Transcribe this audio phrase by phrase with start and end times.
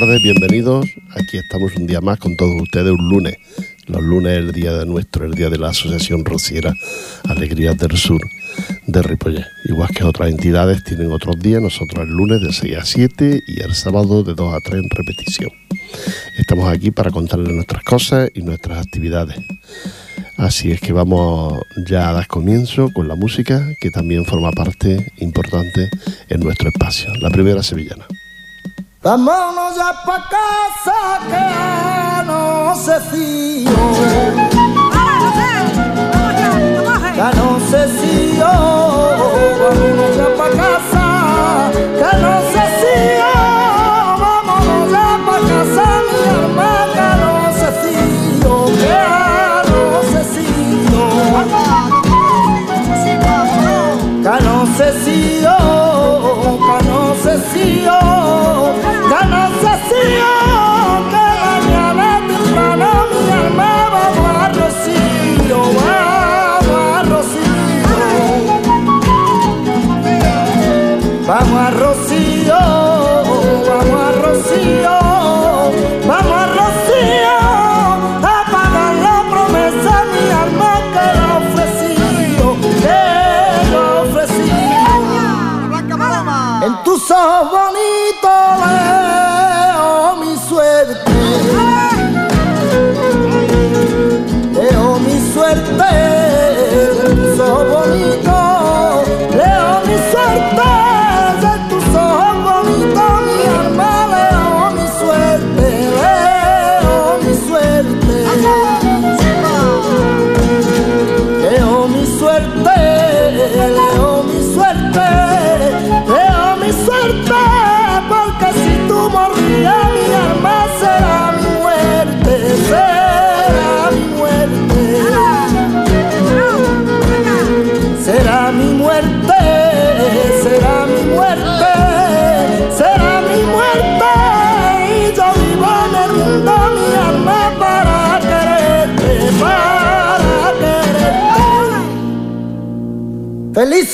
[0.00, 0.86] tardes, bienvenidos.
[1.12, 3.38] Aquí estamos un día más con todos ustedes, un lunes.
[3.86, 6.74] Los lunes es el día de nuestro, el día de la Asociación Rociera
[7.24, 8.20] Alegrías del Sur
[8.86, 9.46] de Ripollet.
[9.64, 13.62] Igual que otras entidades tienen otros días, nosotros el lunes de 6 a 7 y
[13.62, 15.50] el sábado de 2 a 3 en repetición.
[16.36, 19.38] Estamos aquí para contarles nuestras cosas y nuestras actividades.
[20.36, 21.58] Así es que vamos
[21.88, 25.88] ya a dar comienzo con la música que también forma parte importante
[26.28, 27.14] en nuestro espacio.
[27.22, 28.06] La primera sevillana.
[29.06, 33.70] Vámonos ya pa' casa que no sé si yo,
[37.14, 38.52] que no sé si yo,
[39.60, 40.95] vámonos ya pa' casa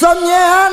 [0.02, 0.71] 三年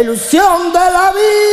[0.00, 1.47] Ilusión de la vida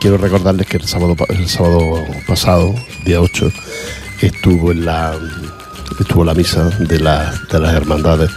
[0.00, 1.16] quiero recordarles que el sábado,
[2.26, 2.74] pasado,
[3.04, 3.50] día 8,
[4.22, 5.14] estuvo en la
[6.00, 8.30] estuvo la misa de, la- de las hermandades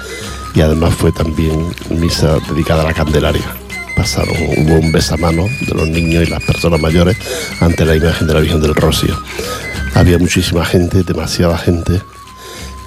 [0.55, 3.43] y además fue también misa dedicada a la Candelaria.
[3.95, 7.17] Pasaron, hubo un besamano de los niños y las personas mayores
[7.59, 9.17] ante la imagen de la Virgen del Rocío.
[9.93, 12.01] Había muchísima gente, demasiada gente,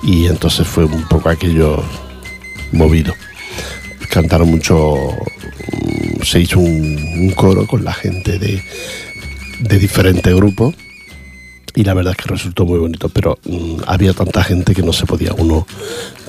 [0.02, 1.82] y entonces fue un poco aquello
[2.72, 3.12] movido.
[4.08, 4.96] Cantaron mucho,
[6.22, 8.62] se hizo un, coro con la gente de,
[9.60, 10.74] de diferentes grupos
[11.74, 14.92] y la verdad es que resultó muy bonito, pero mm, había tanta gente que no
[14.92, 15.66] se podía uno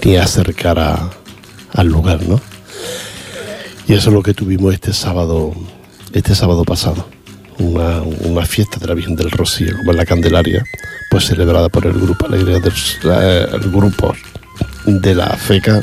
[0.04, 0.80] ni acercar
[1.74, 2.40] al lugar, ¿no?
[3.88, 5.54] Y eso es lo que tuvimos este sábado,
[6.13, 7.07] este sábado pasado.
[7.60, 10.63] Una, fiesta de la Virgen del Rocío, como en la Candelaria,
[11.10, 12.74] pues celebrada por el grupo Alegría del
[13.54, 14.16] el grupo
[14.86, 15.81] de la FECA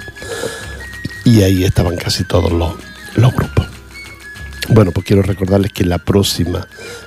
[1.24, 2.74] y ahí estaban casi todos los,
[3.14, 3.59] los grupos.
[4.72, 6.66] Bueno, pues quiero recordarles que la próxima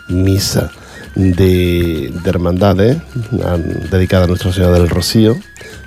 [0.09, 0.71] misa
[1.15, 2.97] de, hermandades
[3.89, 5.37] dedicada a Nuestra Señora del Rocío,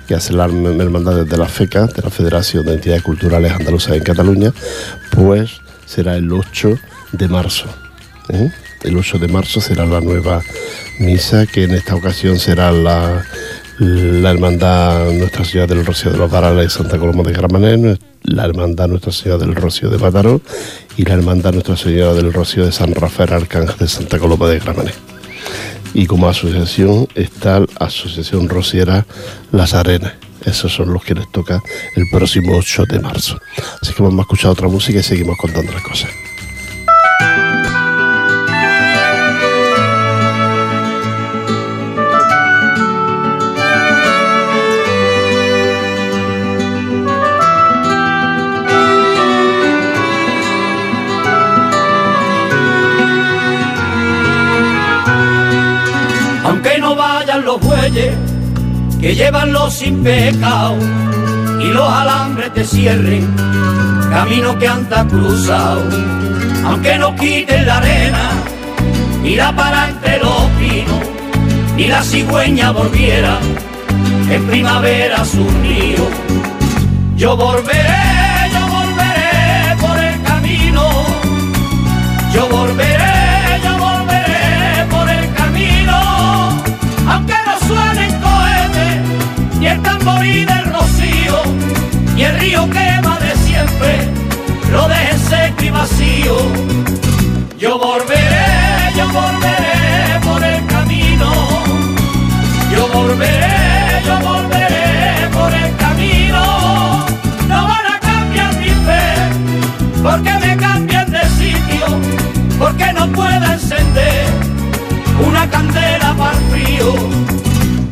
[0.07, 4.03] que hace la hermandad de la FECA, de la Federación de Entidades Culturales Andaluzas en
[4.03, 4.53] Cataluña,
[5.11, 6.79] pues será el 8
[7.11, 7.67] de marzo.
[8.29, 8.51] ¿eh?
[8.83, 10.41] El 8 de marzo será la nueva
[10.99, 13.23] misa, que en esta ocasión será la,
[13.79, 17.97] la Hermandad Nuestra Señora del Rocío de los Varales de Santa Coloma de Gramané,
[18.27, 20.41] la Hermandad Nuestra Señora del Rocío de Mataró
[20.95, 24.59] y la Hermandad Nuestra Señora del Rocío de San Rafael Arcángel de Santa Coloma de
[24.59, 24.91] Gramané
[25.93, 29.05] y como asociación está la Asociación Rociera
[29.51, 30.13] Las Arenas.
[30.45, 31.61] Esos son los que les toca
[31.95, 33.39] el próximo 8 de marzo.
[33.81, 36.11] Así que vamos a escuchar otra música y seguimos contando las cosas.
[58.99, 60.75] Que llevan los sin pecado
[61.61, 63.27] y los alambres te cierren,
[64.09, 65.83] camino que anda cruzado,
[66.65, 68.29] aunque no quiten la arena,
[69.21, 71.01] mira para entre los pinos,
[71.75, 73.39] ni la cigüeña volviera
[74.29, 76.07] en primavera su río.
[77.15, 78.06] Yo volveré,
[90.15, 91.43] del rocío
[92.15, 94.09] y el río que va de siempre
[94.71, 96.35] lo deje seco y vacío.
[97.59, 101.29] Yo volveré, yo volveré por el camino.
[102.71, 107.05] Yo volveré, yo volveré por el camino.
[107.49, 109.05] No van a cambiar mi fe,
[110.01, 111.85] porque me cambian de sitio,
[112.57, 114.25] porque no puedo encender
[115.27, 116.93] una candela para el frío.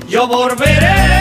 [0.07, 1.14] Yo volveré.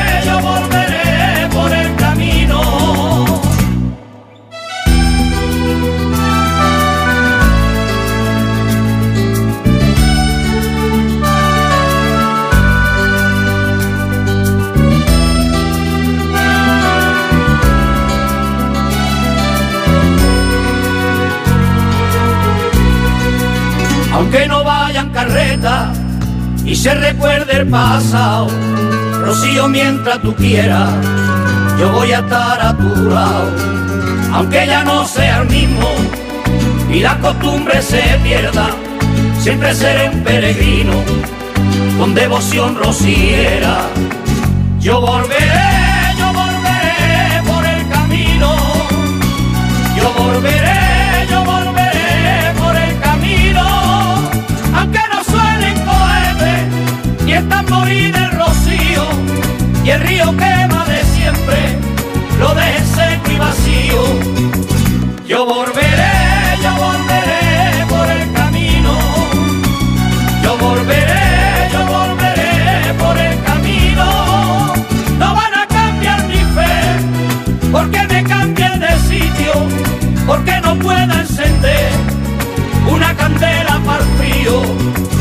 [26.65, 28.49] Y se recuerde el pasado.
[29.21, 30.91] Rocío, mientras tú quieras,
[31.79, 33.51] yo voy a estar a tu lado,
[34.33, 35.89] aunque ya no sea el mismo
[36.91, 38.69] y la costumbre se pierda,
[39.41, 40.93] siempre seré un peregrino
[41.99, 43.87] con devoción rociera.
[44.81, 48.55] Yo volveré, yo volveré por el camino,
[49.97, 50.84] yo volveré
[57.35, 59.05] el tamborí del rocío
[59.85, 61.57] y el río quema de siempre
[62.39, 64.03] lo deje seco y vacío.
[65.27, 66.15] Yo volveré,
[66.63, 68.93] yo volveré por el camino.
[70.43, 74.75] Yo volveré, yo volveré por el camino.
[75.19, 76.75] No van a cambiar mi fe
[77.73, 79.53] porque me cambien de sitio,
[80.27, 81.91] porque no pueda encender
[82.87, 85.14] una candela para el frío.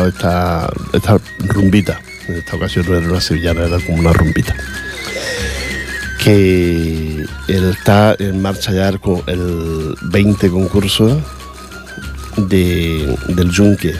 [0.00, 1.18] Esta, esta
[1.48, 2.00] rumbita.
[2.28, 4.54] En esta ocasión no era una sevillana, era como una rumbita.
[6.22, 11.20] Que está en marcha ya con el 20 concurso
[12.36, 13.94] de, del Yunque,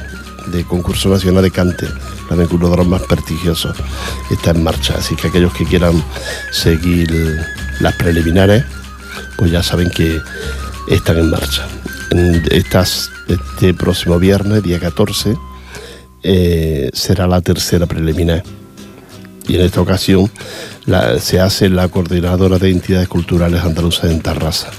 [0.47, 1.87] de concurso nacional de cante,
[2.31, 3.77] la uno de los más prestigiosos,
[4.31, 4.95] está en marcha.
[4.97, 6.03] Así que aquellos que quieran
[6.53, 7.13] seguir
[7.81, 8.65] las preliminares,
[9.37, 10.21] pues ya saben que
[10.89, 11.67] están en marcha.
[12.51, 15.37] estas, este próximo viernes, día 14,
[16.23, 18.43] eh, será la tercera preliminar.
[19.49, 20.31] Y en esta ocasión
[21.21, 24.71] se hace la coordinadora de entidades culturales andaluzas en Tarrasa,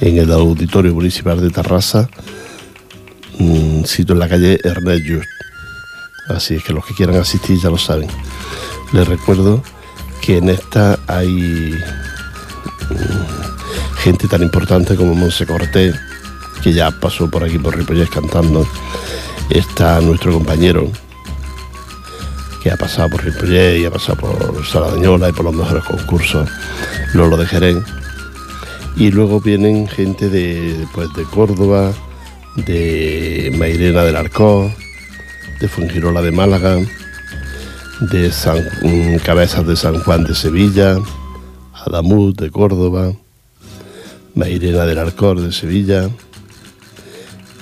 [0.00, 2.08] en el Auditorio Municipal de Tarrasa,
[3.38, 5.28] un sitio en la calle Ernest Just.
[6.28, 8.08] Así es que los que quieran asistir ya lo saben.
[8.92, 9.62] Les recuerdo
[10.20, 11.74] que en esta hay
[12.90, 15.96] mm, gente tan importante como Monse Cortés,
[16.62, 18.66] que ya pasó por aquí por Ripollés cantando.
[19.50, 20.90] Está nuestro compañero,
[22.62, 26.48] que ha pasado por Ripollés y ha pasado por Saladañola y por los mejores concursos,
[27.12, 27.76] Lolo de Jerez.
[28.96, 31.92] Y luego vienen gente de, pues, de Córdoba,
[32.56, 34.72] de Mairena del Arcó,
[35.60, 36.78] de Fungirola de Málaga,
[38.00, 40.96] de San, mm, Cabezas de San Juan de Sevilla,
[41.72, 43.12] Adamut de Córdoba,
[44.34, 46.08] Mairena del Arcor de Sevilla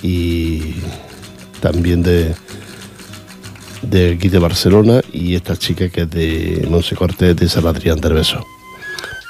[0.01, 0.75] y
[1.61, 2.35] también de
[3.81, 7.99] de aquí de Barcelona y esta chica que es de Monse Cortés de San Adrián
[7.99, 8.45] del Beso.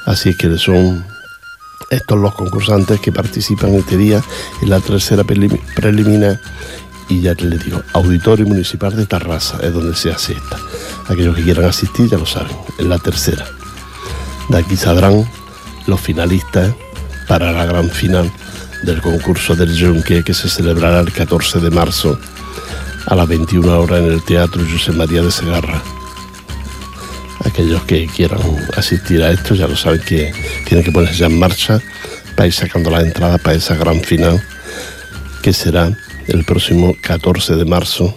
[0.06, 1.06] Así que son
[1.90, 4.24] estos los concursantes que participan este día
[4.62, 6.40] en la tercera preliminar
[7.10, 10.58] y ya les digo, Auditorio Municipal de Tarrasa es donde se hace esta.
[11.10, 13.46] Aquellos que quieran asistir ya lo saben, en la tercera.
[14.48, 15.30] De aquí saldrán
[15.88, 16.74] los finalistas
[17.28, 18.32] para la gran final
[18.84, 22.20] del concurso del Junque que se celebrará el 14 de marzo
[23.06, 25.82] a las 21 horas en el Teatro José María de Segarra.
[27.46, 28.42] Aquellos que quieran
[28.78, 30.34] asistir a esto ya lo saben que
[30.68, 31.82] tienen que ponerse ya en marcha
[32.36, 34.42] para ir sacando las entradas para esa gran final
[35.42, 35.92] que será
[36.28, 38.16] el próximo 14 de marzo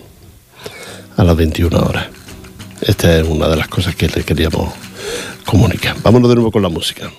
[1.16, 2.06] a las 21 horas.
[2.80, 4.72] Esta es una de las cosas que les queríamos
[5.44, 5.96] comunicar.
[6.02, 7.10] Vámonos de nuevo con la música.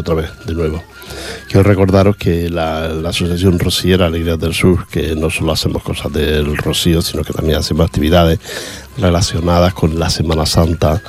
[0.00, 0.82] Otra vez, de nuevo.
[1.48, 6.56] Quiero recordaros que la, Asociación Rociera Alegría del Sur, que no solo hacemos cosas del
[6.56, 8.38] rocío, sino que también hacemos actividades
[8.98, 11.02] relacionadas con la Semana Santa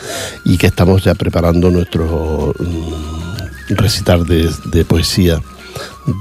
[0.45, 5.39] y que estamos ya preparando nuestro mm, recital de, poesía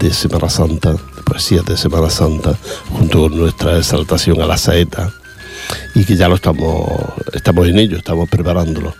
[0.00, 2.58] de Semana Santa, de poesía de Semana Santa,
[2.90, 5.10] junto con nuestra exaltación a la saeta
[5.94, 6.90] y que ya lo estamos,
[7.32, 8.94] estamos en ello, estamos preparándolo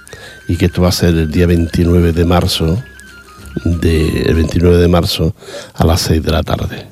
[0.49, 2.83] y que esto va a ser el día 29 de marzo,
[3.65, 5.35] de, el 29 de marzo
[5.75, 6.87] a las 6 de la tarde.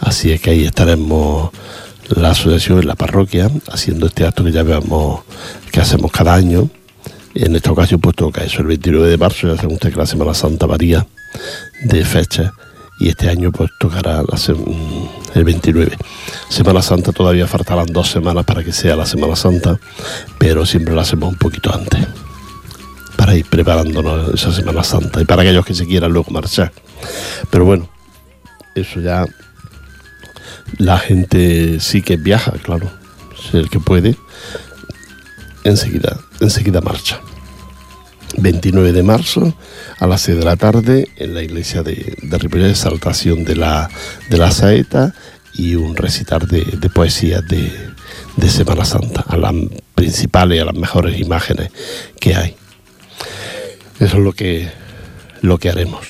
[0.00, 1.50] Así es que ahí estaremos
[2.08, 5.22] la asociación en la parroquia haciendo este acto que ya veamos
[5.70, 6.68] que hacemos cada año.
[7.34, 10.06] En esta ocasión pues toca eso el 29 de marzo, ya saben ustedes que la
[10.06, 11.06] Semana Santa varía
[11.84, 12.52] de fecha
[12.98, 14.22] y este año pues tocará
[15.34, 15.96] el 29.
[16.48, 19.78] Semana Santa todavía faltarán dos semanas para que sea la Semana Santa,
[20.38, 22.06] pero siempre la hacemos un poquito antes
[23.20, 26.72] para ir preparándonos esa Semana Santa y para aquellos que se quieran luego marchar.
[27.50, 27.90] Pero bueno,
[28.74, 29.26] eso ya
[30.78, 32.90] la gente sí que viaja, claro,
[33.38, 34.16] si el que puede,
[35.64, 37.20] enseguida, enseguida marcha.
[38.38, 39.54] 29 de marzo
[39.98, 43.90] a las 6 de la tarde en la iglesia de, de Ripollet, exaltación de la,
[44.30, 45.14] de la saeta
[45.52, 47.70] y un recitar de, de poesía de,
[48.36, 49.52] de Semana Santa, a las
[49.94, 51.70] principales a las mejores imágenes
[52.18, 52.56] que hay.
[53.98, 54.68] Eso es lo que,
[55.42, 56.06] lo que haremos.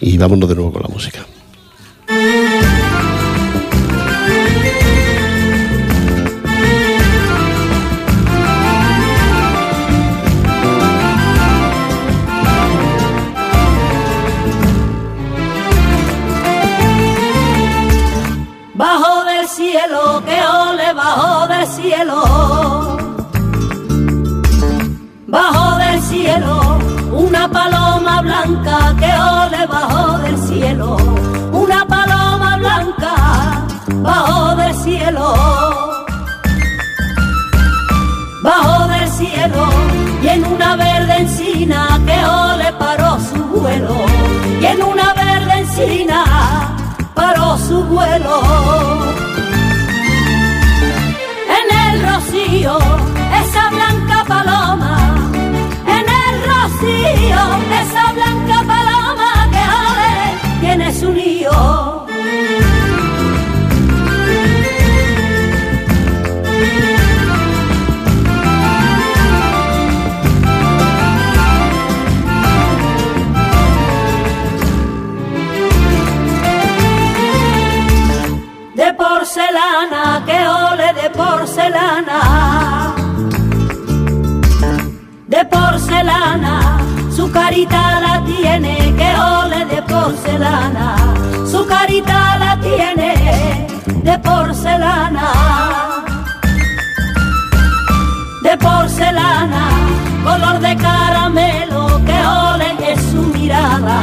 [0.00, 1.26] Y vámonos de nuevo con la música.
[18.74, 22.98] Bajo del cielo, que ole bajo del cielo.
[25.26, 25.67] Bajo
[28.48, 30.96] blanca que ole bajo del cielo,
[31.52, 33.66] una paloma blanca
[34.02, 35.34] bajo del cielo,
[38.42, 39.68] bajo del cielo,
[40.22, 43.96] y en una verde encina que ole paró su vuelo,
[44.60, 46.24] y en una verde encina
[47.14, 48.77] paró su vuelo.
[79.58, 82.94] Porcelana, que ole de porcelana.
[85.26, 86.78] De porcelana,
[87.14, 90.96] su carita la tiene, que ole de porcelana,
[91.50, 93.66] su carita la tiene
[94.02, 95.28] de porcelana,
[98.42, 99.64] de porcelana,
[100.24, 103.98] color de caramelo, que ole es su mirada,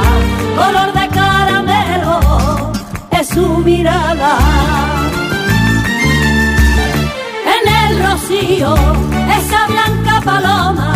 [0.57, 2.19] color de caramelo
[3.11, 4.94] es su mirada.
[8.27, 8.75] Rocío,
[9.37, 10.93] esa blanca paloma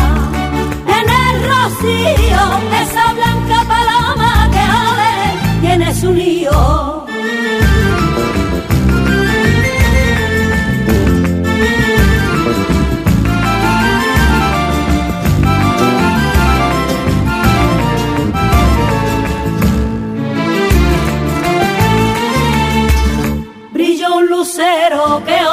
[2.81, 6.89] esa blanca paloma que ale tiene su lío.
[24.39, 25.48] Lucero, que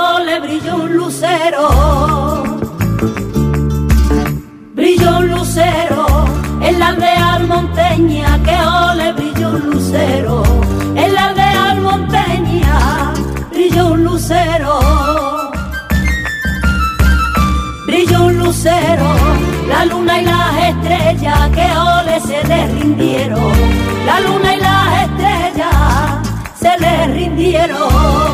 [22.98, 26.28] la luna y las estrellas
[26.58, 28.25] se le rindieron.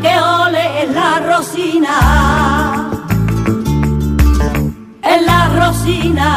[0.00, 2.88] Que ole, es la rosina.
[5.02, 6.36] Es la rosina,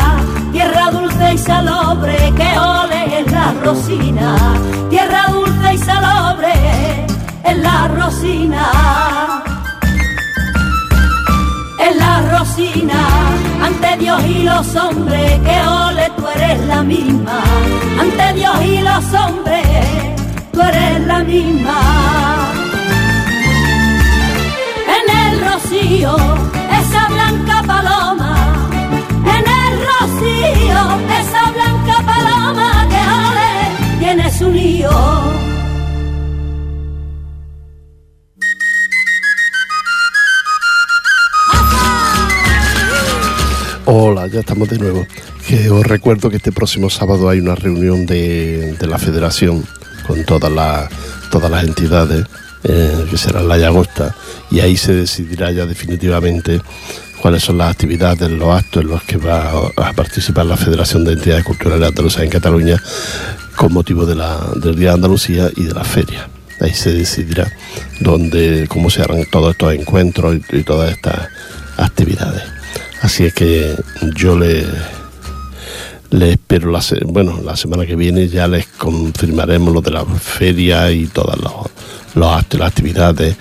[0.51, 4.35] tierra dulce y salobre, que ole, es la rosina.
[4.89, 6.53] Tierra dulce y salobre,
[7.43, 8.65] es la rosina.
[11.79, 13.01] Es la rosina,
[13.63, 17.41] ante Dios y los hombres, que ole, tú eres la misma.
[18.01, 19.67] Ante Dios y los hombres
[20.51, 22.38] tú eres la misma.
[25.79, 28.69] Rocío, esa blanca paloma,
[29.23, 30.81] en el rocío,
[31.19, 34.89] esa blanca paloma que ole tiene su lío.
[43.85, 45.07] Hola, ya estamos de nuevo.
[45.47, 49.65] Que os recuerdo que este próximo sábado hay una reunión de, de la federación
[50.05, 50.89] con todas las
[51.31, 52.25] todas las entidades,
[52.63, 54.15] eh, que será en la Llagosta,
[54.51, 56.61] y ahí se decidirá ya definitivamente
[57.21, 61.13] cuáles son las actividades, los actos en los que va a participar la Federación de
[61.13, 62.81] Entidades Culturales Andaluzas en Cataluña
[63.55, 64.19] con motivo del
[64.75, 66.29] Día de Andalucía y de la feria.
[66.61, 67.51] Ahí se decidirá
[67.99, 71.27] dónde, cómo se harán todos estos encuentros y, todas estas
[71.77, 72.43] actividades.
[73.01, 73.75] Así es que
[74.15, 74.65] yo le,
[76.11, 80.91] le espero la, bueno, la semana que viene ya les confirmaremos lo de la feria
[80.91, 81.53] y todos los,
[82.15, 83.35] los las actividades.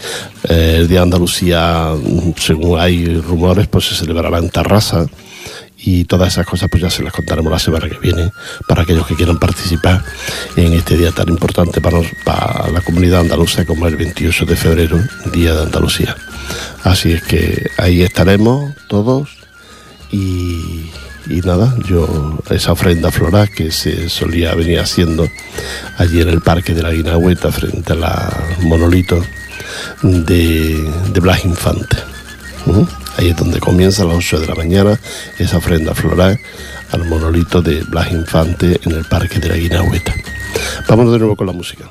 [0.49, 1.89] Eh, el Día de Andalucía,
[2.37, 5.07] según hay rumores, pues se celebrará en Tarrasa
[5.81, 8.33] y todas esas cosas pues ya se las contaremos la semana que viene
[8.67, 10.05] para aquellos que quieran participar
[10.57, 14.57] en este día tan importante para, nos- para la comunidad andaluza como el 28 de
[14.57, 14.99] febrero,
[15.33, 16.17] Día de Andalucía.
[16.83, 19.29] Así es que ahí estaremos todos
[20.11, 20.87] y,
[21.29, 25.29] y nada, yo esa ofrenda floral que se solía venir haciendo
[25.99, 29.23] allí en el parque de la Guinagüeta frente a la monolito
[30.03, 31.97] de, de Blas Infante.
[33.17, 34.99] Ahí es donde comienza a las 8 de la mañana
[35.39, 36.39] esa ofrenda floral
[36.93, 40.15] al monolito de Blas Infante en el parque de la Guinagüeta.
[40.89, 41.85] Vámonos de nuevo con la música.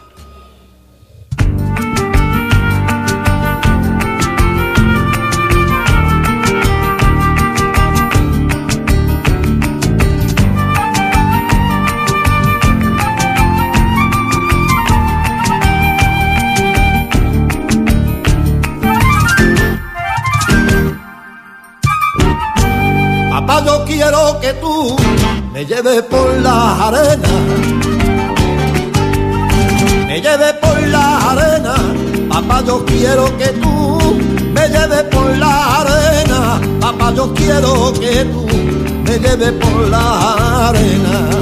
[25.57, 27.31] Me lleves por las arenas,
[30.05, 31.79] me lleves por las arenas.
[32.29, 34.19] Papá, yo quiero que tú
[34.53, 36.61] me lleves por las arenas.
[36.79, 38.45] Papá, yo quiero que tú
[39.03, 40.29] me lleves por las
[40.69, 41.35] arenas.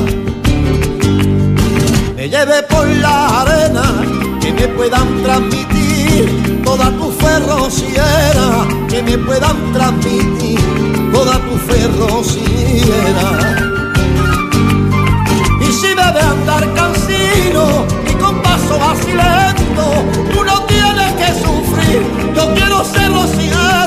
[2.15, 3.93] Me lleves por las arenas
[4.39, 10.61] que me puedan transmitir toda tu ferrociera, que me puedan transmitir
[11.11, 13.64] toda tu ferrociera.
[16.15, 23.11] De andar cansino y con paso vacilento, tú no tienes que sufrir, yo quiero ser
[23.11, 23.84] rociero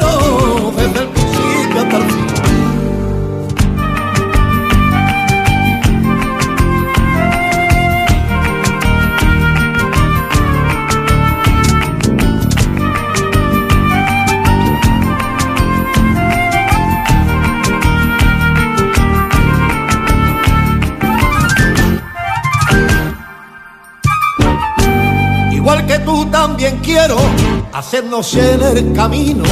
[27.79, 29.45] hacernos en el camino.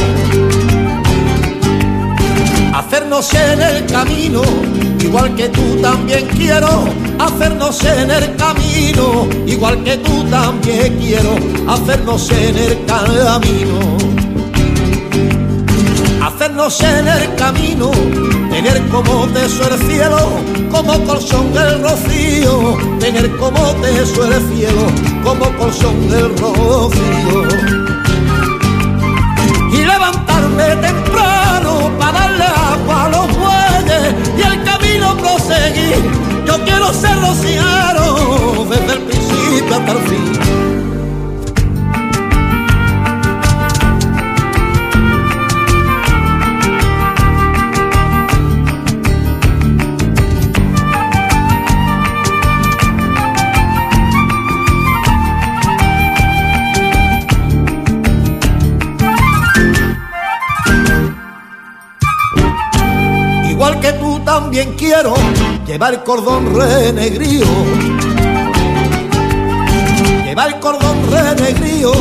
[2.74, 4.42] Hacernos en el camino,
[4.98, 6.88] igual que tú también quiero
[7.20, 11.36] hacernos en el camino, igual que tú también quiero
[11.68, 13.78] hacernos en el camino.
[16.20, 17.92] Hacernos en el camino,
[18.50, 20.18] tener como teso el cielo,
[20.72, 24.86] como colchón del rocío, tener como teso el cielo,
[25.22, 27.85] como colchón del rocío
[30.56, 35.96] levantarme temprano para darle agua a los bueyes y el camino proseguir.
[36.46, 40.65] Yo quiero ser rociado desde el principio hasta el fin.
[64.40, 65.14] También quiero
[65.66, 67.46] llevar el cordón renegrío.
[70.26, 71.92] Llevar el cordón renegrío,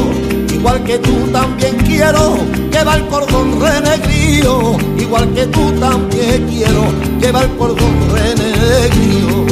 [0.54, 2.36] igual que tú también quiero
[2.74, 6.84] llevar el cordón renegrío, igual que tú también quiero
[7.22, 9.46] llevar el cordón renegrío.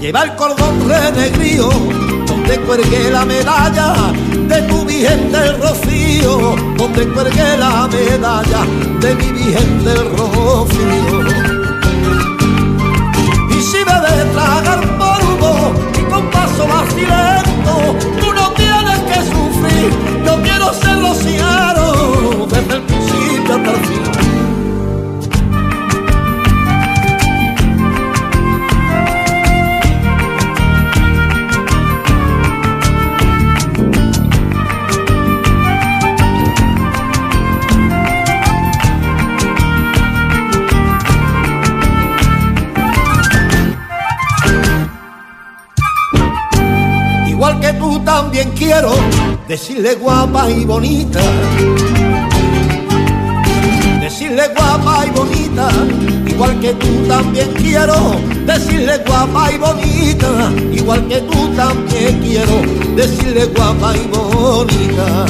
[0.00, 1.68] Lleva el cordón renegrío,
[2.26, 4.14] donde cuelgue la medalla
[4.48, 8.60] de tu Virgen del Rocío, donde cuelgue la medalla
[9.00, 11.20] de mi Virgen del Rocío.
[13.50, 16.88] Y si me de tragar polvo y con paso más
[18.20, 19.90] tú no tienes que sufrir,
[20.24, 22.82] yo quiero ser rociado desde el
[48.04, 48.92] también quiero
[49.48, 51.20] decirle guapa y bonita.
[54.00, 55.68] Decirle guapa y bonita,
[56.26, 62.62] igual que tú también quiero decirle guapa y bonita, igual que tú también quiero
[62.94, 65.26] decirle guapa y bonita.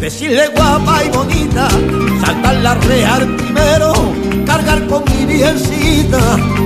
[0.00, 1.68] Decirle guapa y bonita,
[2.24, 3.92] saltar la real primero,
[4.46, 6.20] cargar con mi virgencita,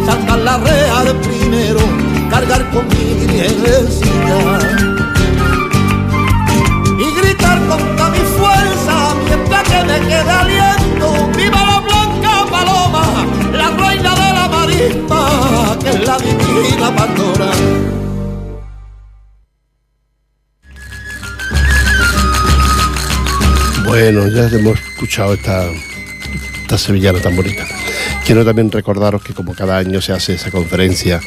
[0.07, 4.59] saltar la real primero cargar con mi virgencita.
[6.99, 13.27] Y gritar con toda mi fuerza mientras que me quede aliento viva la blanca paloma
[13.53, 17.51] la reina de la marisma que es la divina pastora
[23.85, 25.65] Bueno, ya hemos escuchado esta,
[26.63, 27.67] esta sevillana tan bonita.
[28.27, 31.21] Quiero también recordaros que como cada año se hace esa conferencia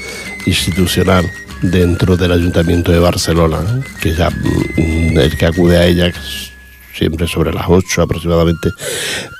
[0.46, 1.30] institucional
[1.62, 6.12] dentro del Ayuntamiento de Barcelona, que ya mm, el que acude a ella
[6.94, 8.70] siempre sobre las 8 aproximadamente,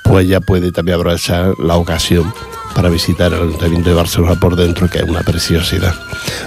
[0.04, 2.32] pues ya puede también aprovechar la ocasión
[2.74, 5.94] para visitar el Ayuntamiento de Barcelona por dentro, que es una preciosidad.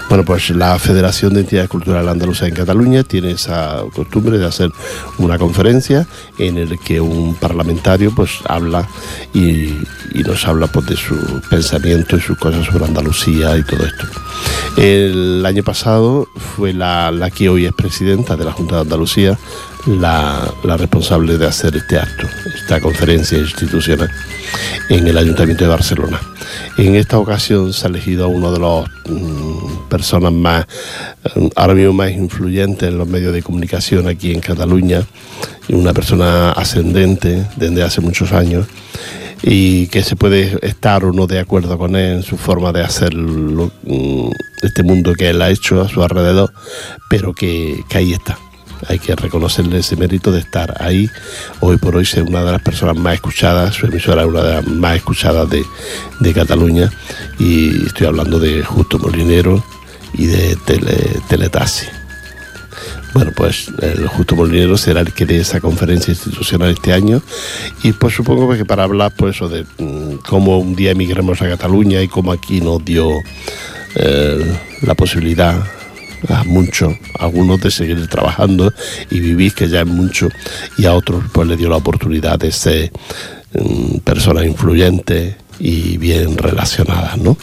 [0.09, 4.71] Bueno, pues la Federación de Entidades Culturales Andaluzas en Cataluña tiene esa costumbre de hacer
[5.17, 8.87] una conferencia en el que un parlamentario pues habla
[9.33, 9.73] y,
[10.25, 11.15] nos habla pues, de su
[11.49, 14.05] pensamiento y sus cosas sobre Andalucía y todo esto.
[14.77, 19.37] El año pasado fue la, la que hoy es presidenta de la Junta de Andalucía,
[19.87, 24.09] la, responsable de hacer este acto, esta conferencia institucional
[24.89, 26.19] en el Ayuntamiento de Barcelona.
[26.77, 30.65] En esta ocasión se ha elegido a uno de las mm, personas más,
[31.35, 35.03] mm, ahora mismo más influyentes en los medios de comunicación aquí en Cataluña,
[35.69, 38.67] una persona ascendente desde hace muchos años
[39.41, 42.81] y que se puede estar o no de acuerdo con él en su forma de
[42.81, 44.31] hacer mm,
[44.63, 46.51] este mundo que él ha hecho a su alrededor,
[47.09, 48.37] pero que ahí está
[48.87, 51.09] hay que reconocerle ese mérito de estar ahí.
[51.59, 54.53] Hoy por hoy ser una de las personas más escuchadas, su emisora es una de
[54.53, 55.63] las más escuchadas de,
[56.33, 56.91] Cataluña
[57.39, 59.63] y estoy hablando de Justo Molinero
[60.13, 61.85] y de tele, Teletasi.
[63.13, 67.21] Bueno, pues el Justo Molinero será el que dé esa conferencia institucional este año
[67.83, 71.47] y pues supongo que para hablar pues eso de mm, cómo un día emigramos a
[71.47, 73.09] Cataluña y cómo aquí nos dio
[73.95, 75.63] eh, la posibilidad
[76.29, 78.73] a muchos, a algunos de seguir trabajando
[79.09, 80.29] y vivir, que ya es mucho,
[80.77, 82.91] y a otros pues le dio la oportunidad de ser
[83.53, 87.37] mm, personas influyentes y bien relacionadas, ¿no?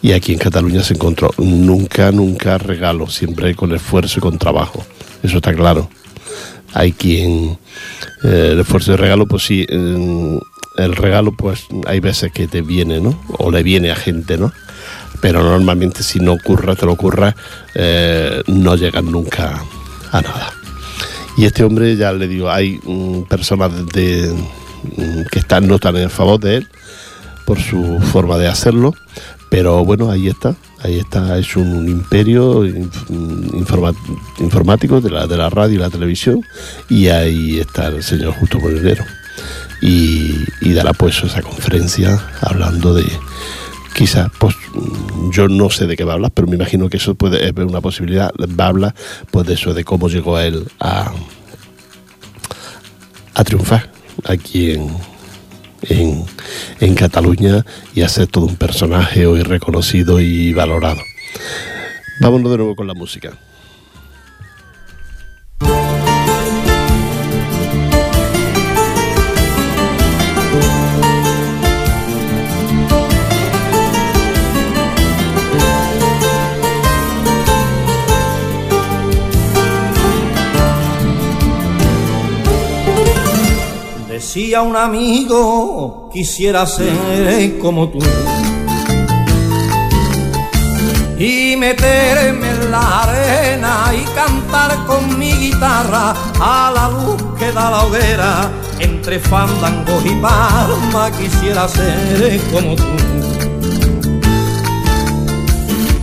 [0.00, 4.84] Y aquí en Cataluña se encontró nunca, nunca regalo, siempre con esfuerzo y con trabajo,
[5.22, 5.90] eso está claro.
[6.74, 7.58] Hay quien,
[8.24, 13.00] eh, el esfuerzo y regalo, pues sí, el regalo pues hay veces que te viene,
[13.00, 13.18] ¿no?
[13.38, 14.52] O le viene a gente, ¿no?
[15.20, 17.34] pero normalmente si no ocurra, te lo ocurra,
[17.74, 19.62] eh, no llegan nunca
[20.12, 20.52] a nada.
[21.36, 24.32] Y este hombre, ya le digo, hay mm, personas de,
[24.96, 26.68] mm, que están, no están en favor de él
[27.46, 28.94] por su forma de hacerlo,
[29.48, 32.64] pero bueno, ahí está, ahí está, es un imperio
[34.40, 36.42] informático de la, de la radio y la televisión,
[36.88, 39.04] y ahí está el señor Justo Molinero.
[39.80, 43.06] Y, y dará pues esa conferencia hablando de,
[43.94, 44.54] quizás, pues
[45.32, 47.64] yo no sé de qué va a hablar, pero me imagino que eso puede ser
[47.64, 48.30] una posibilidad.
[48.38, 48.94] Va a hablar
[49.30, 51.12] pues de eso, de cómo llegó a él a,
[53.34, 53.90] a triunfar
[54.24, 54.72] aquí
[55.82, 56.24] en,
[56.80, 57.64] en Cataluña
[57.94, 61.00] y a todo un personaje hoy reconocido y valorado.
[62.20, 63.38] Vámonos de nuevo con la música.
[84.38, 87.98] Decía un amigo, quisiera ser como tú.
[91.18, 97.68] Y meterme en la arena y cantar con mi guitarra a la luz que da
[97.68, 98.48] la hoguera.
[98.78, 102.84] Entre fandangos y palma quisiera ser como tú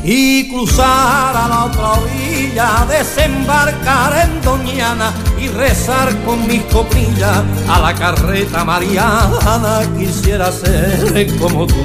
[0.07, 5.11] y cruzar a la otra orilla, desembarcar en Doñana
[5.45, 9.81] y rezar con mis coprillas a la carreta mariana.
[9.97, 11.75] Quisiera ser como tú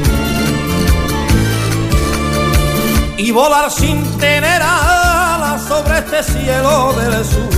[3.19, 7.51] y volar sin tener alas sobre este cielo del sur,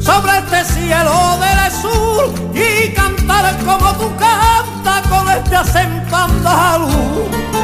[0.00, 7.61] sobre este cielo del sur y cantar como tú cantas con este acento andaluz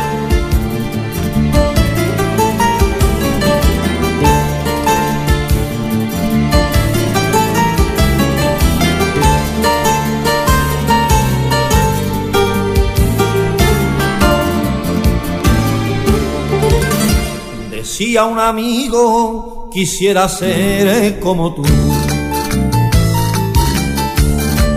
[18.01, 21.65] a un amigo quisiera ser como tú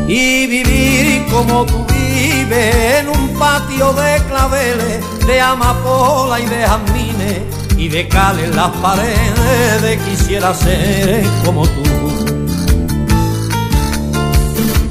[0.07, 7.41] y vivir como tú vives en un patio de claveles, de amapola y de jazmines
[7.77, 10.01] y de cal en las paredes.
[10.03, 11.83] Quisiera ser como tú.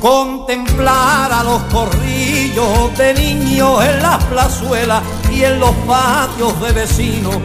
[0.00, 5.02] Contemplar a los corrillos de niños en las plazuelas
[5.44, 7.36] en los patios de vecinos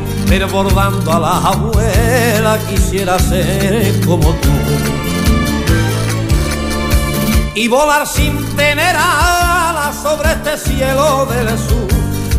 [0.52, 4.50] bordando a la abuela quisiera ser como tú.
[7.56, 11.88] Y volar sin tener alas sobre este cielo del sur,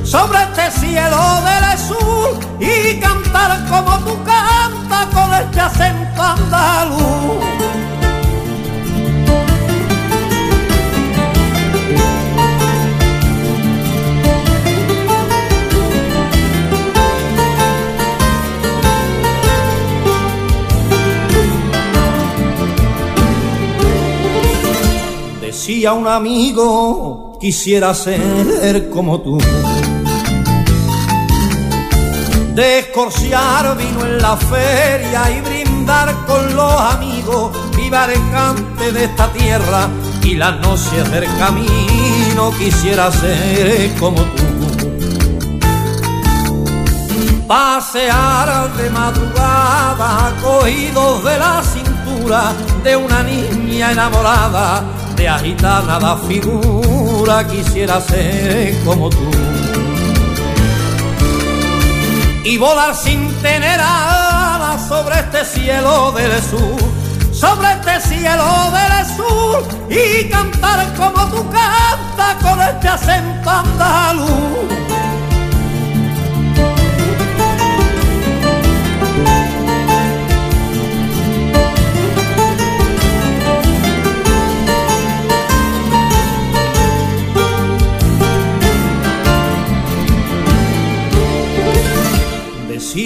[0.05, 7.86] sobre este cielo del sur, y cantar como tú cantas con este acento andaluz.
[25.67, 29.37] Si a un amigo quisiera ser como tú.
[32.55, 39.89] Descorciar vino en la feria y brindar con los amigos, viva el de esta tierra
[40.23, 44.45] y las noches del camino quisiera ser como tú.
[47.49, 52.53] Pasear de madrugada cogidos de la cintura
[52.85, 59.31] de una niña enamorada de agitana da figura quisiera ser como tú.
[62.45, 66.79] Y volar sin tener alas sobre este cielo del sur,
[67.33, 74.86] sobre este cielo del sur, y cantar como tú cantas con este acento andaluz.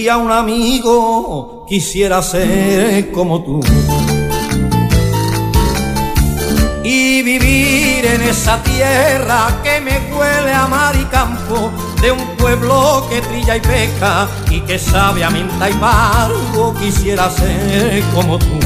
[0.09, 3.61] A un amigo quisiera ser como tú.
[6.85, 13.05] Y vivir en esa tierra que me huele a mar y campo, de un pueblo
[13.11, 18.61] que trilla y peca y que sabe a y barro, quisiera ser como tú.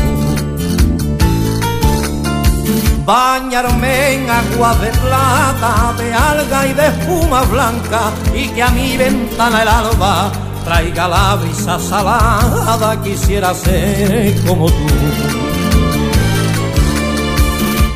[3.07, 8.97] Bañarme en agua de plata, de alga y de espuma blanca, y que a mi
[8.99, 14.87] ventana el alba traiga la brisa salada, quisiera ser como tú.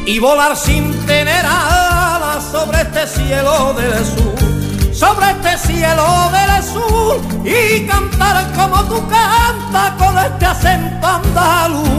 [0.07, 7.21] Y volar sin tener alas sobre este cielo del sur, sobre este cielo del sur,
[7.45, 11.99] y cantar como tú cantas con este acento andaluz.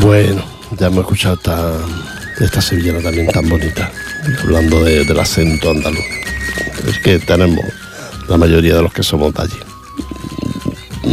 [0.00, 0.42] Bueno,
[0.78, 1.36] ya hemos escuchado
[2.40, 3.92] esta, sevillana también tan bonita
[4.42, 6.04] hablando del acento andaluz.
[6.88, 7.64] Es que tenemos
[8.28, 9.58] la mayoría de los que somos de allí.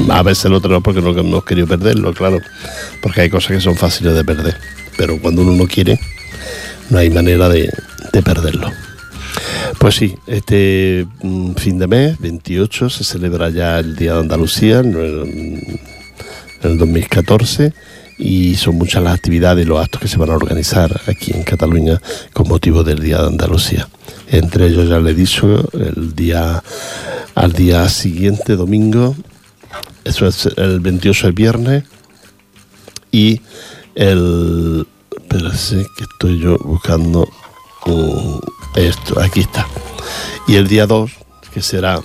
[0.09, 2.39] A veces lo tenemos porque no hemos querido perderlo, claro,
[3.01, 4.57] porque hay cosas que son fáciles de perder,
[4.97, 5.99] pero cuando uno no quiere,
[6.89, 7.69] no hay manera de,
[8.23, 8.71] perderlo.
[9.79, 14.79] Pues sí, este mm, fin de mes, 28, se celebra ya el Día de Andalucía,
[14.79, 15.79] en
[16.63, 17.73] el 2014
[18.17, 21.43] y son muchas las actividades y los actos que se van a organizar aquí en
[21.43, 22.01] Cataluña
[22.33, 23.87] con motivo del Día de Andalucía.
[24.29, 26.63] Entre ellos ya le he dicho, el día
[27.35, 29.15] al día siguiente, domingo,
[30.03, 31.83] eso es el 28 el viernes
[33.11, 33.41] y
[33.95, 34.87] el...
[35.11, 37.27] Espérate, que estoy yo buscando
[37.85, 38.39] uh,
[38.75, 39.67] esto, aquí está.
[40.47, 41.11] Y el día 2,
[41.53, 41.99] que será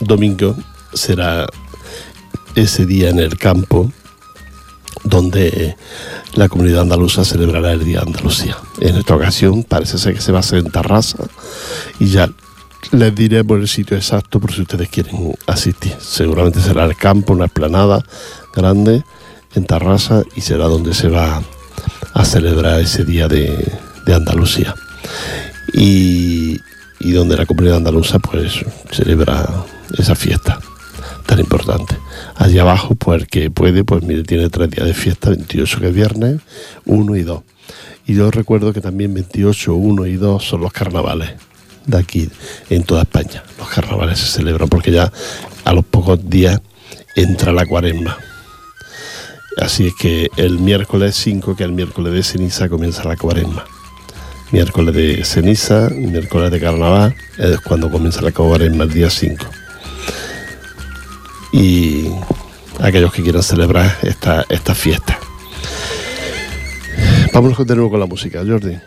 [0.00, 0.54] domingo,
[0.92, 1.46] será
[2.54, 3.90] ese día en el campo
[5.04, 5.76] donde
[6.34, 8.56] la comunidad andaluza celebrará el Día de Andalucía.
[8.80, 11.18] En esta ocasión parece ser que se va a hacer en Tarrasa
[11.98, 12.30] y ya
[12.90, 15.94] les diré por el sitio exacto por si ustedes quieren asistir.
[16.00, 18.04] Seguramente será el campo, una esplanada
[18.54, 19.04] grande
[19.54, 21.42] en Tarrasa y será donde se va
[22.14, 23.80] a celebrar ese Día de,
[24.12, 24.74] Andalucía.
[25.72, 26.58] Y,
[27.00, 29.48] y donde la comunidad andaluza pues celebra
[29.96, 30.60] esa fiesta
[31.32, 31.96] tan importante.
[32.36, 35.88] Allí abajo, pues el que puede, pues mire, tiene tres días de fiesta, 28 que
[35.88, 36.40] es viernes,
[36.84, 37.42] 1 y 2.
[38.06, 41.30] Y yo recuerdo que también 28, 1 y 2 son los carnavales
[41.86, 42.28] de aquí
[42.68, 43.42] en toda España.
[43.56, 45.10] Los carnavales se celebran porque ya
[45.64, 46.60] a los pocos días
[47.16, 48.18] entra la cuaresma.
[49.56, 53.64] Así es que el miércoles 5, que el miércoles de ceniza, comienza la cuaresma.
[54.50, 59.61] Miércoles de ceniza, miércoles de carnaval, es cuando comienza la cuaresma, el día 5
[61.52, 62.08] y
[62.80, 65.18] aquellos que quieran celebrar esta, esta fiesta.
[67.32, 68.78] Vámonos de nuevo con la música, Jordi.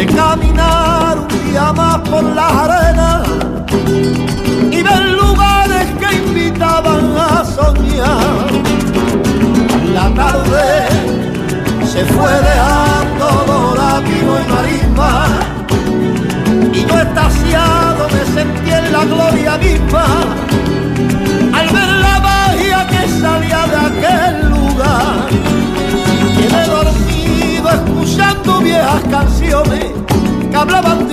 [0.00, 3.28] De caminar un día más por las arenas
[4.70, 8.50] y ver lugares que invitaban a soñar.
[9.92, 10.88] La tarde
[11.92, 15.12] se fue dejando dorativo y marisma
[16.72, 20.06] y yo estasiado me sentí en la gloria misma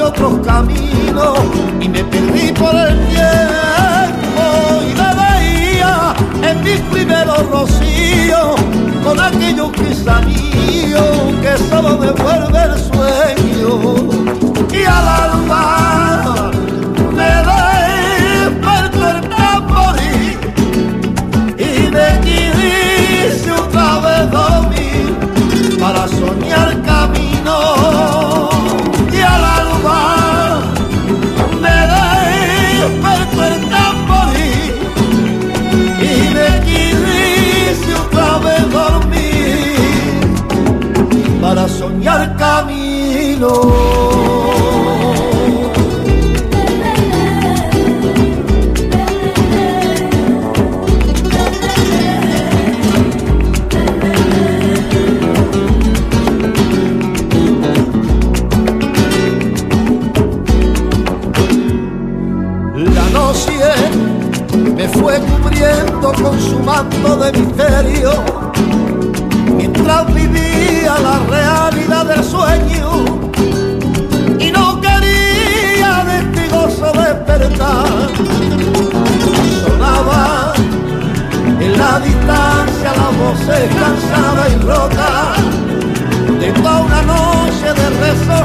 [0.08, 1.38] otros caminos
[1.82, 4.46] y me perdí por el tiempo
[4.82, 6.14] y me veía
[6.50, 8.56] en mis primeros rocíos
[9.04, 12.67] con aquellos guisanillos que solo devuelve el
[67.16, 68.12] de misterio
[69.56, 73.06] mientras vivía la realidad del sueño
[74.40, 76.18] y no quería de
[76.92, 77.88] despertar.
[79.64, 80.54] Sonaba
[81.62, 83.40] en la distancia la voz
[83.80, 85.34] cansada y rota
[86.40, 88.37] de toda una noche de rezos,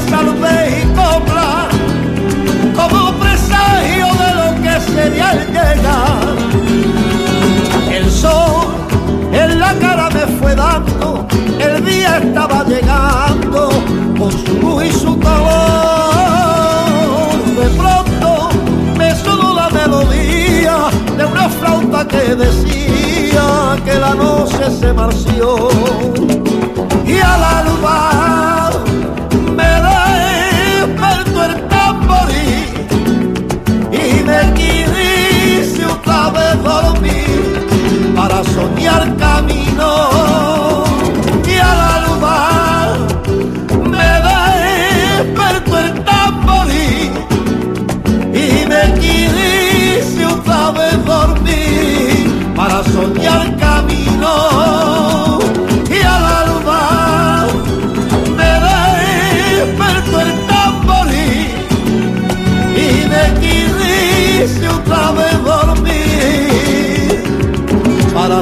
[22.35, 25.72] decía que la noche se marció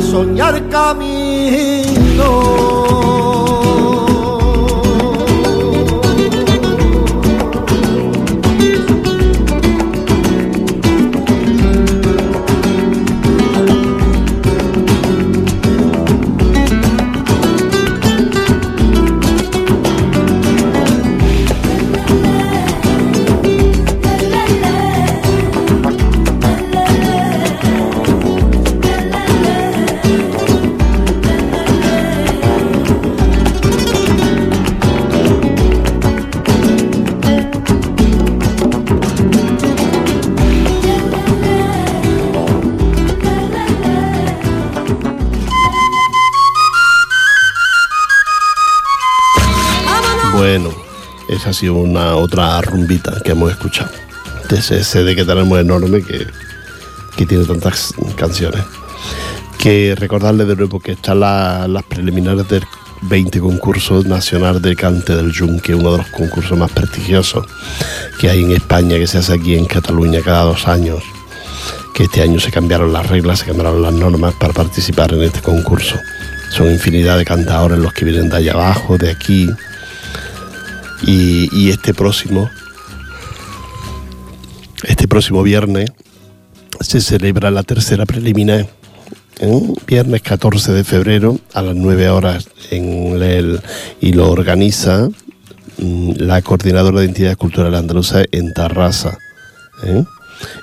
[0.01, 2.31] soñar camino.
[51.69, 53.91] Una otra rumbita que hemos escuchado.
[54.49, 56.27] De ese CD que tenemos enorme que,
[57.17, 58.65] que tiene tantas canciones.
[59.59, 62.65] Que recordarle de nuevo que están las preliminares del
[63.03, 67.47] 20 concursos nacional de cante del Yunque, uno de los concursos más prestigiosos
[68.19, 71.03] que hay en España, que se hace aquí en Cataluña cada dos años.
[71.95, 75.41] Que este año se cambiaron las reglas, se cambiaron las normas para participar en este
[75.41, 75.97] concurso.
[76.51, 79.51] Son infinidad de cantadores los que vienen de allá abajo, de aquí,
[81.07, 82.51] y, este próximo,
[84.85, 85.91] este próximo viernes,
[86.81, 88.69] se celebra la tercera preliminar.
[89.41, 89.75] ¿eh?
[89.87, 93.61] Viernes 14 de febrero a las 9 horas en
[94.01, 95.09] y lo organiza
[95.79, 99.19] mm, la coordinadora de entidades culturales andaluzas en Tarrasa.
[99.85, 100.05] ¿eh?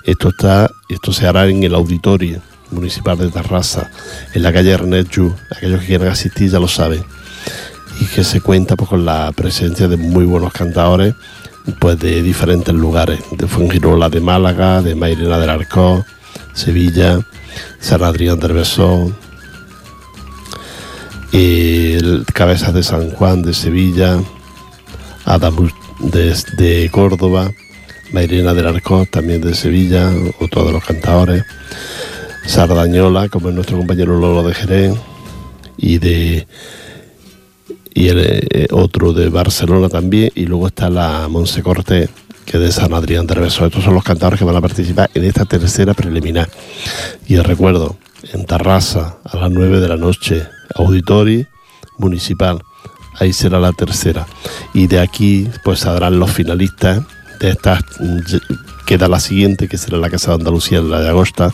[0.05, 3.91] Esto está, esto se hará en el auditorio municipal de Tarrasa,
[4.33, 5.33] en la calle Ernest Yu.
[5.55, 7.16] Aquellos que quieran asistir ya lo saben
[7.99, 11.15] y que se cuenta pues, con la presencia de muy buenos cantadores
[11.79, 16.05] pues de diferentes lugares, de Fuengirola de Málaga, de Mairena del Arco,
[16.53, 17.19] Sevilla,
[17.79, 19.15] San Adrián del Besón,
[21.31, 24.17] y Cabezas de San Juan de Sevilla,
[25.25, 27.51] Adamus de, Córdoba,
[28.13, 31.43] Mairena del Arco también de Sevilla, o todos los cantadores,
[32.45, 34.95] Sardañola, como es nuestro compañero Lolo de Jerez,
[35.75, 36.47] y de
[37.97, 42.11] y el, eh, otro de Barcelona también, y luego está la Monse Cortés,
[42.45, 43.65] que es de San Adrián de Reveso.
[43.65, 46.47] Estos son los cantadores que van a participar en esta tercera preliminar.
[47.27, 47.97] Y os recuerdo,
[48.33, 50.43] en Tarrasa, a las 9 de la noche,
[50.75, 51.47] Auditori
[51.97, 52.61] Municipal,
[53.19, 54.27] ahí será la tercera.
[54.75, 57.01] Y de aquí, pues saldrán los finalistas
[57.39, 57.83] de estas
[58.85, 61.51] queda la siguiente, que será la Casa de Andalucía de la Llagosta,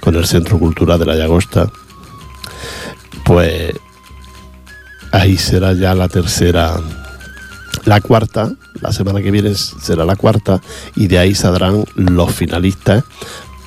[0.00, 1.70] con el Centro Cultural de la Llagosta.
[3.24, 3.72] Pues
[5.16, 6.76] ahí será ya la tercera,
[7.84, 10.60] la cuarta, la semana que viene será la cuarta
[10.94, 13.04] y de ahí saldrán los finalistas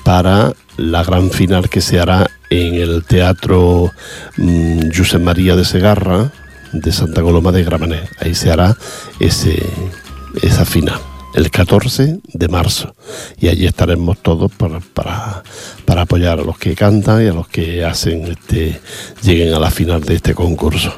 [0.04, 3.90] para la gran final que se hará en el Teatro
[4.36, 6.32] mm, Josep María de Segarra
[6.72, 8.08] de Santa Coloma de Gramenet.
[8.20, 8.76] Ahí se hará
[9.18, 11.00] esa final
[11.34, 12.94] el 14 de marzo
[13.38, 15.42] y allí estaremos todos para, para,
[15.84, 18.80] para, apoyar a los que cantan y a los que hacen este
[19.22, 20.92] lleguen a la final de este concurso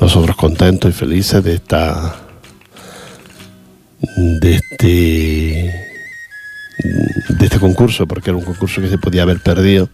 [0.00, 2.16] nosotros contentos y felices de esta
[4.16, 5.86] de este
[7.28, 9.88] de este concurso porque era un concurso que se podía haber perdido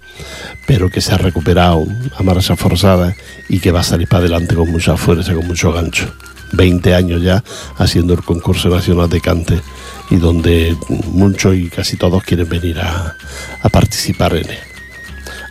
[0.67, 1.87] pero que se ha recuperado
[2.17, 3.15] a marcha forzada
[3.49, 6.13] y que va a salir para adelante con mucha fuerza con mucho gancho.
[6.55, 7.43] 20 años ya
[7.79, 9.59] haciendo el concurso nacional de cante
[10.11, 10.77] y donde
[11.07, 13.17] muchos y casi todos quieren venir a,
[13.63, 14.59] a participar en él.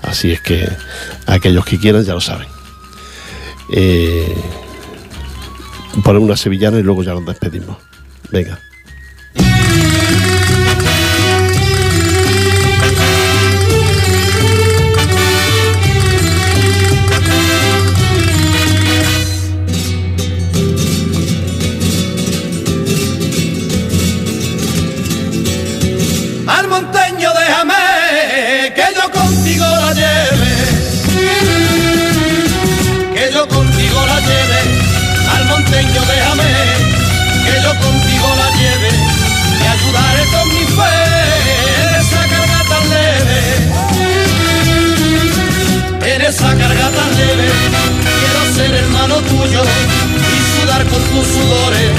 [0.04, 0.70] Así es que
[1.26, 2.61] aquellos que quieran ya lo saben
[3.72, 4.36] eh,
[6.04, 7.78] ponemos una sevillana y luego ya nos despedimos.
[8.32, 8.60] Venga.
[51.12, 51.92] Tus sudores,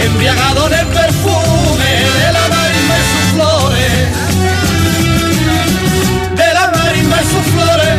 [0.00, 1.90] embriagado en el perfume
[2.20, 3.92] de la marimba y sus flores.
[6.34, 7.94] De la marimba y sus flores,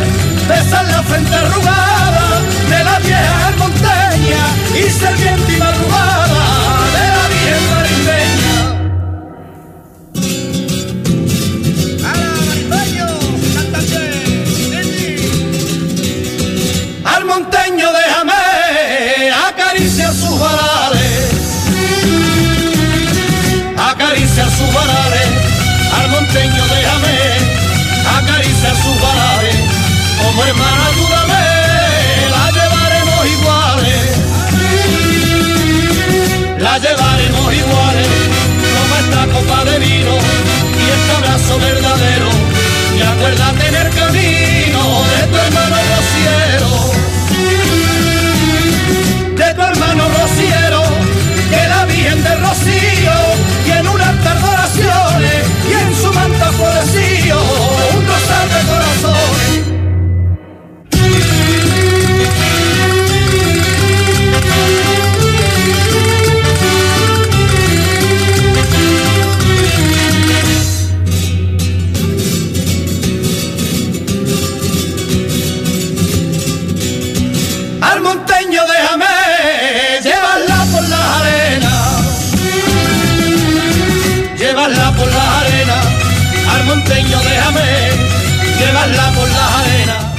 [0.48, 4.44] besan la frente arrugada de la vieja montaña
[4.76, 5.37] y serpiente
[24.58, 25.28] sus varales,
[26.00, 27.18] al monteño déjame,
[28.18, 29.56] acaricia sus varales,
[30.18, 31.44] como hermana ayúdame,
[32.36, 34.04] la llevaremos iguales,
[36.58, 38.08] la llevaremos iguales,
[38.76, 42.30] como esta copa de vino y este abrazo verdadero,
[42.98, 44.57] y acuérdate en el camino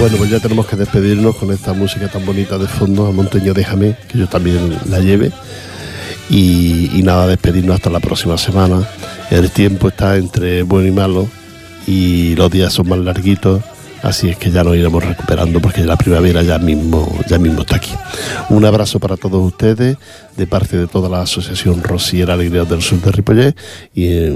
[0.08, 3.52] Bueno, pues ya tenemos que despedirnos con esta música tan bonita de fondo, a Monteño
[3.52, 5.32] Déjame, que yo también la lleve.
[6.30, 8.88] Y, y nada, despedirnos hasta la próxima semana.
[9.30, 11.28] El tiempo está entre bueno y malo
[11.86, 13.62] y los días son más larguitos,
[14.02, 17.76] así es que ya nos iremos recuperando porque la primavera ya mismo, ya mismo está
[17.76, 17.92] aquí.
[18.50, 19.96] Un abrazo para todos ustedes
[20.36, 23.56] de parte de toda la Asociación Rosiera Alegría del Sur de Ripollet
[23.94, 24.34] y eh,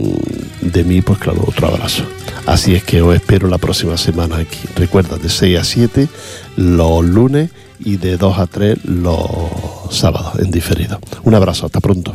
[0.61, 2.05] de mí, pues claro, otro abrazo.
[2.47, 4.59] Así es que os espero la próxima semana aquí.
[4.77, 6.09] Recuerda, de 6 a 7
[6.57, 9.19] los lunes y de 2 a 3 los
[9.91, 11.01] sábados en diferido.
[11.25, 12.13] Un abrazo, hasta pronto.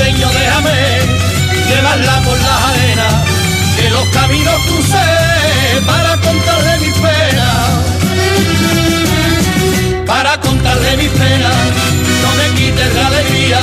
[0.00, 0.72] Al monteño déjame
[1.68, 3.14] llevarla por las arenas,
[3.76, 5.08] que los caminos crucé
[5.86, 7.66] para contarle mis penas,
[10.06, 11.54] para contarle mis penas.
[12.22, 13.60] No me quites la alegría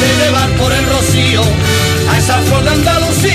[0.00, 1.42] de llevar por el rocío
[2.10, 3.29] a esa flor de Andalucía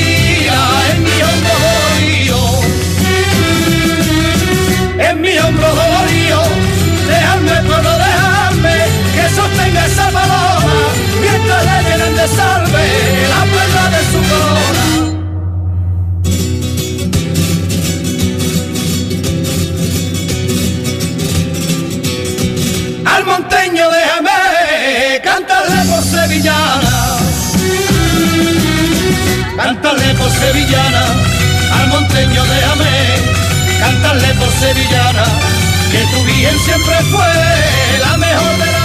[12.28, 14.86] salve la perla de su corona.
[23.06, 26.96] Al monteño déjame cantarle por sevillana,
[29.58, 31.06] cantarle por sevillana,
[31.78, 32.94] al monteño déjame
[33.80, 35.26] cantarle por sevillana,
[35.92, 38.76] que tu bien siempre fue la mejor de